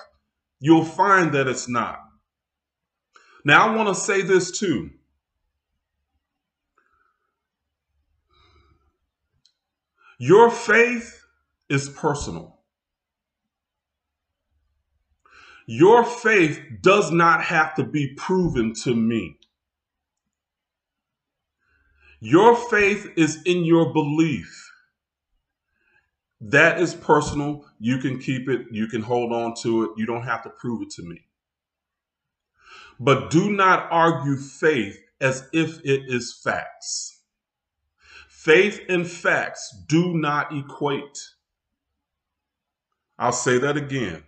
you'll 0.59 0.85
find 0.85 1.33
that 1.33 1.47
it's 1.47 1.67
not. 1.67 1.99
Now, 3.43 3.67
I 3.67 3.75
want 3.75 3.89
to 3.89 3.95
say 3.95 4.21
this 4.21 4.57
too. 4.57 4.91
Your 10.17 10.49
faith 10.49 11.24
is 11.69 11.89
personal. 11.89 12.59
Your 15.67 16.03
faith 16.03 16.61
does 16.81 17.11
not 17.11 17.43
have 17.43 17.75
to 17.75 17.83
be 17.83 18.13
proven 18.15 18.73
to 18.83 18.95
me. 18.95 19.37
Your 22.19 22.55
faith 22.55 23.11
is 23.15 23.41
in 23.43 23.65
your 23.65 23.91
belief. 23.93 24.71
That 26.41 26.79
is 26.79 26.93
personal. 26.93 27.65
You 27.79 27.97
can 27.97 28.19
keep 28.19 28.47
it, 28.49 28.67
you 28.71 28.87
can 28.87 29.01
hold 29.01 29.31
on 29.31 29.55
to 29.61 29.83
it. 29.85 29.91
You 29.97 30.05
don't 30.05 30.23
have 30.23 30.43
to 30.43 30.49
prove 30.49 30.83
it 30.83 30.91
to 30.91 31.03
me. 31.03 31.25
But 32.99 33.31
do 33.31 33.51
not 33.51 33.87
argue 33.91 34.37
faith 34.37 34.99
as 35.19 35.47
if 35.53 35.79
it 35.83 36.03
is 36.07 36.33
facts. 36.43 37.21
Faith 38.29 38.81
and 38.89 39.07
facts 39.07 39.75
do 39.87 40.13
not 40.13 40.55
equate. 40.55 41.17
I'll 43.17 43.31
say 43.31 43.57
that 43.59 43.77
again. 43.77 44.23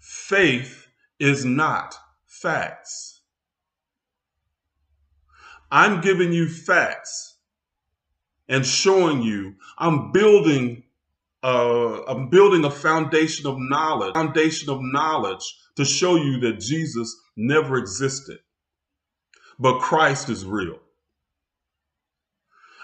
Faith 0.00 0.86
is 1.18 1.44
not 1.44 1.96
facts. 2.26 3.20
I'm 5.70 6.00
giving 6.00 6.32
you 6.32 6.48
facts 6.48 7.36
and 8.48 8.64
showing 8.64 9.22
you 9.22 9.54
I'm 9.78 10.12
building 10.12 10.84
uh, 11.42 12.02
I'm 12.08 12.28
building 12.28 12.64
a 12.64 12.70
foundation 12.70 13.46
of 13.46 13.56
knowledge, 13.58 14.14
foundation 14.14 14.70
of 14.70 14.80
knowledge 14.82 15.42
to 15.76 15.84
show 15.84 16.16
you 16.16 16.40
that 16.40 16.60
Jesus 16.60 17.16
never 17.36 17.76
existed, 17.76 18.38
but 19.58 19.78
Christ 19.80 20.28
is 20.28 20.44
real. 20.44 20.78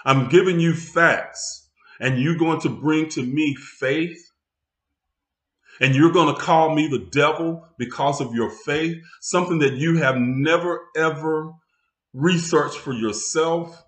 I'm 0.05 0.29
giving 0.29 0.59
you 0.59 0.73
facts, 0.75 1.69
and 1.99 2.19
you're 2.19 2.37
going 2.37 2.61
to 2.61 2.69
bring 2.69 3.09
to 3.09 3.23
me 3.23 3.55
faith, 3.55 4.31
and 5.79 5.95
you're 5.95 6.11
going 6.11 6.33
to 6.33 6.39
call 6.39 6.73
me 6.73 6.87
the 6.87 7.07
devil 7.11 7.67
because 7.77 8.21
of 8.21 8.33
your 8.33 8.49
faith, 8.49 8.97
something 9.21 9.59
that 9.59 9.73
you 9.73 9.97
have 9.97 10.17
never 10.17 10.81
ever 10.95 11.53
researched 12.13 12.77
for 12.77 12.93
yourself, 12.93 13.83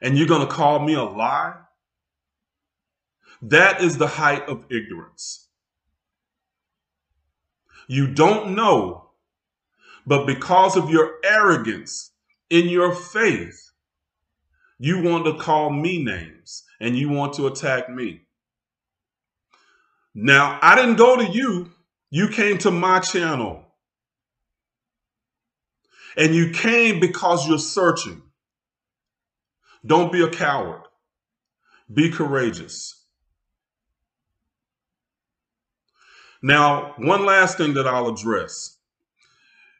and 0.00 0.16
you're 0.16 0.26
going 0.26 0.46
to 0.46 0.52
call 0.52 0.78
me 0.78 0.94
a 0.94 1.02
lie. 1.02 1.54
That 3.42 3.82
is 3.82 3.98
the 3.98 4.06
height 4.06 4.48
of 4.48 4.64
ignorance. 4.70 5.48
You 7.86 8.12
don't 8.12 8.54
know, 8.54 9.10
but 10.06 10.26
because 10.26 10.76
of 10.76 10.90
your 10.90 11.14
arrogance 11.24 12.12
in 12.50 12.68
your 12.68 12.94
faith, 12.94 13.70
you 14.78 15.02
want 15.02 15.24
to 15.24 15.36
call 15.36 15.70
me 15.70 16.02
names 16.02 16.64
and 16.80 16.96
you 16.96 17.08
want 17.08 17.34
to 17.34 17.46
attack 17.46 17.88
me. 17.88 18.22
Now, 20.20 20.58
I 20.60 20.74
didn't 20.74 20.96
go 20.96 21.16
to 21.16 21.24
you. 21.24 21.70
You 22.10 22.28
came 22.28 22.58
to 22.58 22.72
my 22.72 22.98
channel. 22.98 23.62
And 26.16 26.34
you 26.34 26.50
came 26.50 26.98
because 26.98 27.46
you're 27.46 27.60
searching. 27.60 28.22
Don't 29.86 30.10
be 30.10 30.20
a 30.24 30.28
coward. 30.28 30.82
Be 31.92 32.10
courageous. 32.10 33.00
Now, 36.42 36.94
one 36.98 37.24
last 37.24 37.56
thing 37.56 37.74
that 37.74 37.86
I'll 37.86 38.08
address 38.08 38.76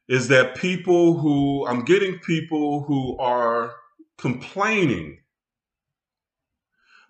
is 0.08 0.28
that 0.28 0.54
people 0.54 1.18
who, 1.18 1.66
I'm 1.66 1.84
getting 1.84 2.20
people 2.20 2.84
who 2.84 3.18
are 3.18 3.72
complaining 4.18 5.18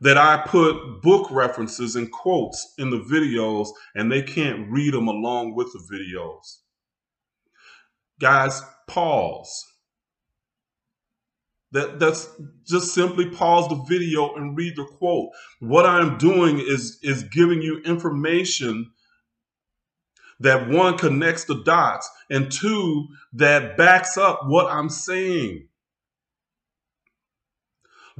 that 0.00 0.16
I 0.16 0.42
put 0.46 1.02
book 1.02 1.28
references 1.30 1.96
and 1.96 2.10
quotes 2.10 2.74
in 2.78 2.90
the 2.90 3.00
videos 3.00 3.68
and 3.94 4.10
they 4.10 4.22
can't 4.22 4.70
read 4.70 4.94
them 4.94 5.08
along 5.08 5.54
with 5.54 5.72
the 5.72 5.80
videos. 5.92 6.58
Guys, 8.20 8.62
pause. 8.86 9.64
That 11.72 11.98
that's 11.98 12.30
just 12.66 12.94
simply 12.94 13.28
pause 13.28 13.68
the 13.68 13.84
video 13.88 14.34
and 14.34 14.56
read 14.56 14.76
the 14.76 14.84
quote. 14.84 15.30
What 15.60 15.84
I'm 15.84 16.16
doing 16.16 16.58
is 16.58 16.98
is 17.02 17.24
giving 17.24 17.60
you 17.60 17.82
information 17.84 18.90
that 20.40 20.68
one 20.68 20.96
connects 20.96 21.44
the 21.44 21.62
dots 21.64 22.08
and 22.30 22.50
two 22.50 23.08
that 23.34 23.76
backs 23.76 24.16
up 24.16 24.40
what 24.46 24.72
I'm 24.72 24.88
saying. 24.88 25.67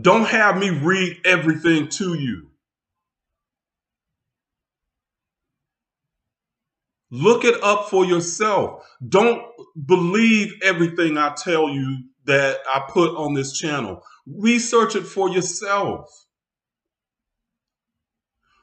Don't 0.00 0.26
have 0.26 0.59
me 0.59 0.71
read 0.71 1.19
everything 1.25 1.88
to 1.90 2.14
you. 2.14 2.49
Look 7.11 7.45
it 7.45 7.62
up 7.62 7.90
for 7.90 8.05
yourself. 8.05 8.87
Don't 9.09 9.43
believe 9.87 10.52
everything 10.63 11.19
I 11.19 11.34
tell 11.34 11.71
you 11.71 12.04
that 12.26 12.58
I 12.73 12.82
put 12.91 13.17
on 13.17 13.34
this 13.34 13.58
channel. 13.58 14.02
Research 14.26 14.97
it 14.97 15.04
for 15.04 15.30
yourself. 15.30 16.11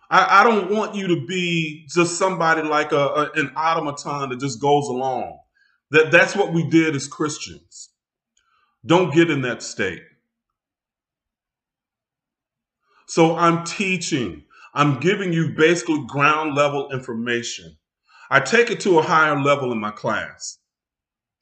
I, 0.10 0.42
I 0.42 0.44
don't 0.44 0.72
want 0.72 0.96
you 0.96 1.08
to 1.10 1.26
be 1.26 1.88
just 1.90 2.18
somebody 2.18 2.64
like 2.64 2.92
a, 2.94 2.98
a, 2.98 3.32
an 3.36 3.52
automaton 3.58 4.30
that 4.30 4.40
just 4.40 4.62
goes 4.62 4.88
along. 4.88 5.40
That 5.92 6.12
that's 6.12 6.36
what 6.36 6.54
we 6.54 6.70
did 6.70 6.96
as 6.96 7.08
Christians. 7.08 7.90
Don't 8.86 9.14
get 9.14 9.30
in 9.32 9.42
that 9.44 9.64
state. 9.64 10.02
So 13.08 13.36
I'm 13.36 13.64
teaching. 13.64 14.44
I'm 14.74 15.00
giving 15.00 15.32
you 15.32 15.54
basically 15.56 16.04
ground 16.08 16.56
level 16.56 16.92
information. 16.92 17.78
I 18.30 18.40
take 18.40 18.72
it 18.72 18.80
to 18.82 19.00
a 19.00 19.04
higher 19.04 19.40
level 19.40 19.72
in 19.72 19.80
my 19.80 19.92
class. 19.92 20.58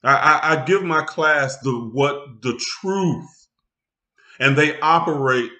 I, 0.02 0.14
I, 0.14 0.52
I 0.52 0.64
give 0.64 0.82
my 0.82 1.02
class 1.02 1.58
the 1.58 1.72
what 1.72 2.42
the 2.42 2.60
truth, 2.80 3.48
and 4.38 4.56
they 4.56 4.78
operate 4.80 5.50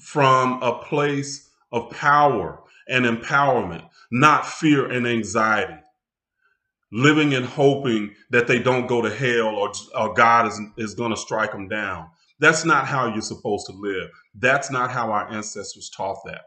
from 0.00 0.62
a 0.62 0.78
place 0.78 1.50
of 1.72 1.90
power 1.90 2.60
and 2.88 3.04
empowerment, 3.04 3.84
not 4.10 4.46
fear 4.46 4.90
and 4.90 5.06
anxiety. 5.06 5.74
Living 6.90 7.34
and 7.34 7.44
hoping 7.44 8.14
that 8.30 8.46
they 8.46 8.58
don't 8.58 8.86
go 8.86 9.02
to 9.02 9.10
hell 9.10 9.56
or, 9.56 9.72
or 9.94 10.14
God 10.14 10.46
is, 10.46 10.60
is 10.78 10.94
going 10.94 11.10
to 11.10 11.16
strike 11.16 11.52
them 11.52 11.68
down. 11.68 12.08
That's 12.40 12.64
not 12.64 12.86
how 12.86 13.08
you're 13.12 13.22
supposed 13.22 13.66
to 13.66 13.72
live. 13.72 14.10
That's 14.34 14.70
not 14.70 14.90
how 14.90 15.12
our 15.12 15.30
ancestors 15.30 15.90
taught 15.90 16.18
that. 16.26 16.42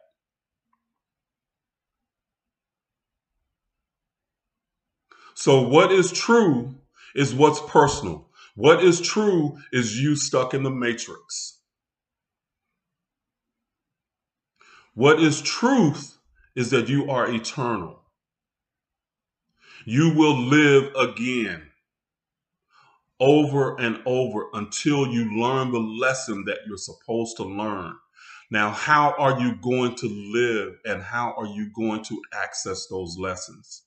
So, 5.36 5.68
what 5.68 5.92
is 5.92 6.12
true 6.12 6.76
is 7.16 7.34
what's 7.34 7.62
personal. 7.68 8.30
What 8.56 8.84
is 8.84 9.02
true 9.02 9.58
is 9.72 10.00
you 10.00 10.16
stuck 10.16 10.54
in 10.54 10.64
the 10.64 10.72
matrix. 10.72 11.60
What 14.94 15.22
is 15.22 15.42
truth 15.42 16.18
is 16.56 16.72
that 16.72 16.90
you 16.90 17.10
are 17.10 17.32
eternal. 17.32 18.02
You 19.86 20.14
will 20.16 20.38
live 20.38 20.94
again 20.96 21.71
over 23.22 23.80
and 23.80 24.02
over 24.06 24.48
until 24.54 25.08
you 25.08 25.40
learn 25.40 25.72
the 25.72 25.80
lesson 25.80 26.44
that 26.48 26.60
you're 26.68 26.78
supposed 26.78 27.38
to 27.38 27.44
learn. 27.44 27.96
Now, 28.52 28.72
how 28.72 29.16
are 29.18 29.40
you 29.40 29.56
going 29.62 29.96
to 29.96 30.08
live 30.08 30.80
and 30.86 31.02
how 31.02 31.36
are 31.38 31.46
you 31.46 31.72
going 31.74 32.04
to 32.06 32.22
access 32.34 32.88
those 32.88 33.18
lessons? 33.18 33.84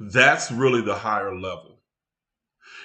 That's 0.00 0.52
really 0.52 0.82
the 0.82 0.94
higher 0.94 1.34
level. 1.34 1.80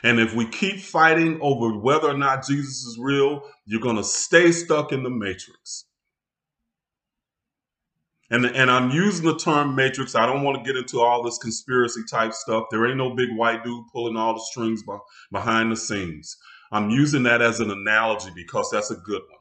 And 0.03 0.19
if 0.19 0.35
we 0.35 0.47
keep 0.47 0.79
fighting 0.79 1.39
over 1.41 1.77
whether 1.77 2.09
or 2.09 2.17
not 2.17 2.45
Jesus 2.45 2.83
is 2.83 2.97
real, 2.99 3.43
you're 3.65 3.81
going 3.81 3.97
to 3.97 4.03
stay 4.03 4.51
stuck 4.51 4.91
in 4.91 5.03
the 5.03 5.09
matrix. 5.09 5.85
And, 8.33 8.47
and 8.47 8.71
I'm 8.71 8.89
using 8.89 9.27
the 9.27 9.37
term 9.37 9.75
matrix. 9.75 10.15
I 10.15 10.25
don't 10.25 10.41
want 10.41 10.57
to 10.57 10.63
get 10.63 10.75
into 10.75 11.01
all 11.01 11.21
this 11.21 11.37
conspiracy 11.37 12.01
type 12.09 12.33
stuff. 12.33 12.65
There 12.71 12.87
ain't 12.87 12.97
no 12.97 13.13
big 13.13 13.29
white 13.35 13.63
dude 13.63 13.85
pulling 13.93 14.17
all 14.17 14.33
the 14.33 14.41
strings 14.41 14.83
behind 15.31 15.71
the 15.71 15.77
scenes. 15.77 16.35
I'm 16.71 16.89
using 16.89 17.21
that 17.23 17.43
as 17.43 17.59
an 17.59 17.69
analogy 17.69 18.31
because 18.35 18.71
that's 18.71 18.89
a 18.89 18.95
good 18.95 19.21
one. 19.29 19.39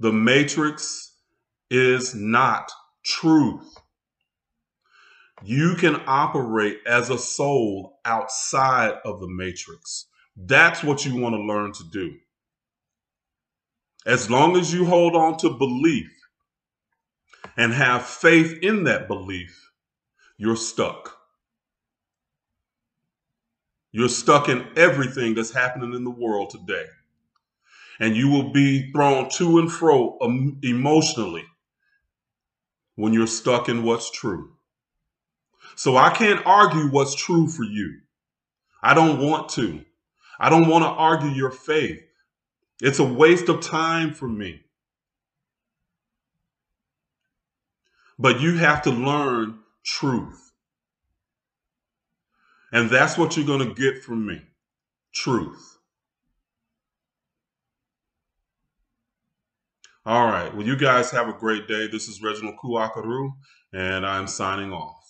The 0.00 0.12
matrix 0.12 1.14
is 1.70 2.14
not 2.14 2.70
truth. 3.02 3.74
You 5.42 5.76
can 5.76 6.02
operate 6.06 6.80
as 6.86 7.08
a 7.08 7.16
soul 7.18 8.00
outside 8.04 8.96
of 9.06 9.20
the 9.20 9.28
matrix. 9.28 10.08
That's 10.36 10.84
what 10.84 11.06
you 11.06 11.16
want 11.16 11.36
to 11.36 11.40
learn 11.40 11.72
to 11.72 11.84
do. 11.90 12.16
As 14.06 14.30
long 14.30 14.56
as 14.56 14.72
you 14.72 14.86
hold 14.86 15.16
on 15.16 15.36
to 15.38 15.50
belief 15.50 16.10
and 17.56 17.72
have 17.72 18.06
faith 18.06 18.58
in 18.62 18.84
that 18.84 19.08
belief, 19.08 19.72
you're 20.38 20.56
stuck. 20.56 21.18
You're 23.92 24.08
stuck 24.08 24.48
in 24.48 24.66
everything 24.76 25.34
that's 25.34 25.52
happening 25.52 25.94
in 25.94 26.04
the 26.04 26.10
world 26.10 26.50
today. 26.50 26.86
And 27.98 28.16
you 28.16 28.28
will 28.28 28.52
be 28.52 28.92
thrown 28.92 29.28
to 29.30 29.58
and 29.58 29.72
fro 29.72 30.18
um, 30.20 30.60
emotionally 30.62 31.44
when 32.94 33.12
you're 33.12 33.26
stuck 33.26 33.68
in 33.68 33.82
what's 33.84 34.10
true. 34.10 34.52
So 35.74 35.96
I 35.96 36.10
can't 36.10 36.44
argue 36.46 36.88
what's 36.90 37.14
true 37.14 37.48
for 37.48 37.64
you. 37.64 38.00
I 38.82 38.94
don't 38.94 39.20
want 39.20 39.48
to. 39.50 39.84
I 40.38 40.50
don't 40.50 40.68
want 40.68 40.84
to 40.84 40.88
argue 40.88 41.30
your 41.30 41.50
faith. 41.50 42.05
It's 42.80 42.98
a 42.98 43.04
waste 43.04 43.48
of 43.48 43.60
time 43.60 44.12
for 44.12 44.28
me. 44.28 44.60
But 48.18 48.40
you 48.40 48.56
have 48.56 48.82
to 48.82 48.90
learn 48.90 49.58
truth. 49.84 50.52
And 52.72 52.90
that's 52.90 53.16
what 53.16 53.36
you're 53.36 53.46
going 53.46 53.66
to 53.66 53.74
get 53.74 54.02
from 54.02 54.26
me 54.26 54.42
truth. 55.14 55.78
All 60.04 60.26
right. 60.26 60.54
Well, 60.54 60.66
you 60.66 60.76
guys 60.76 61.10
have 61.10 61.28
a 61.28 61.32
great 61.32 61.66
day. 61.66 61.88
This 61.88 62.08
is 62.08 62.22
Reginald 62.22 62.56
Kuakaru, 62.62 63.32
and 63.72 64.06
I'm 64.06 64.28
signing 64.28 64.72
off. 64.72 65.05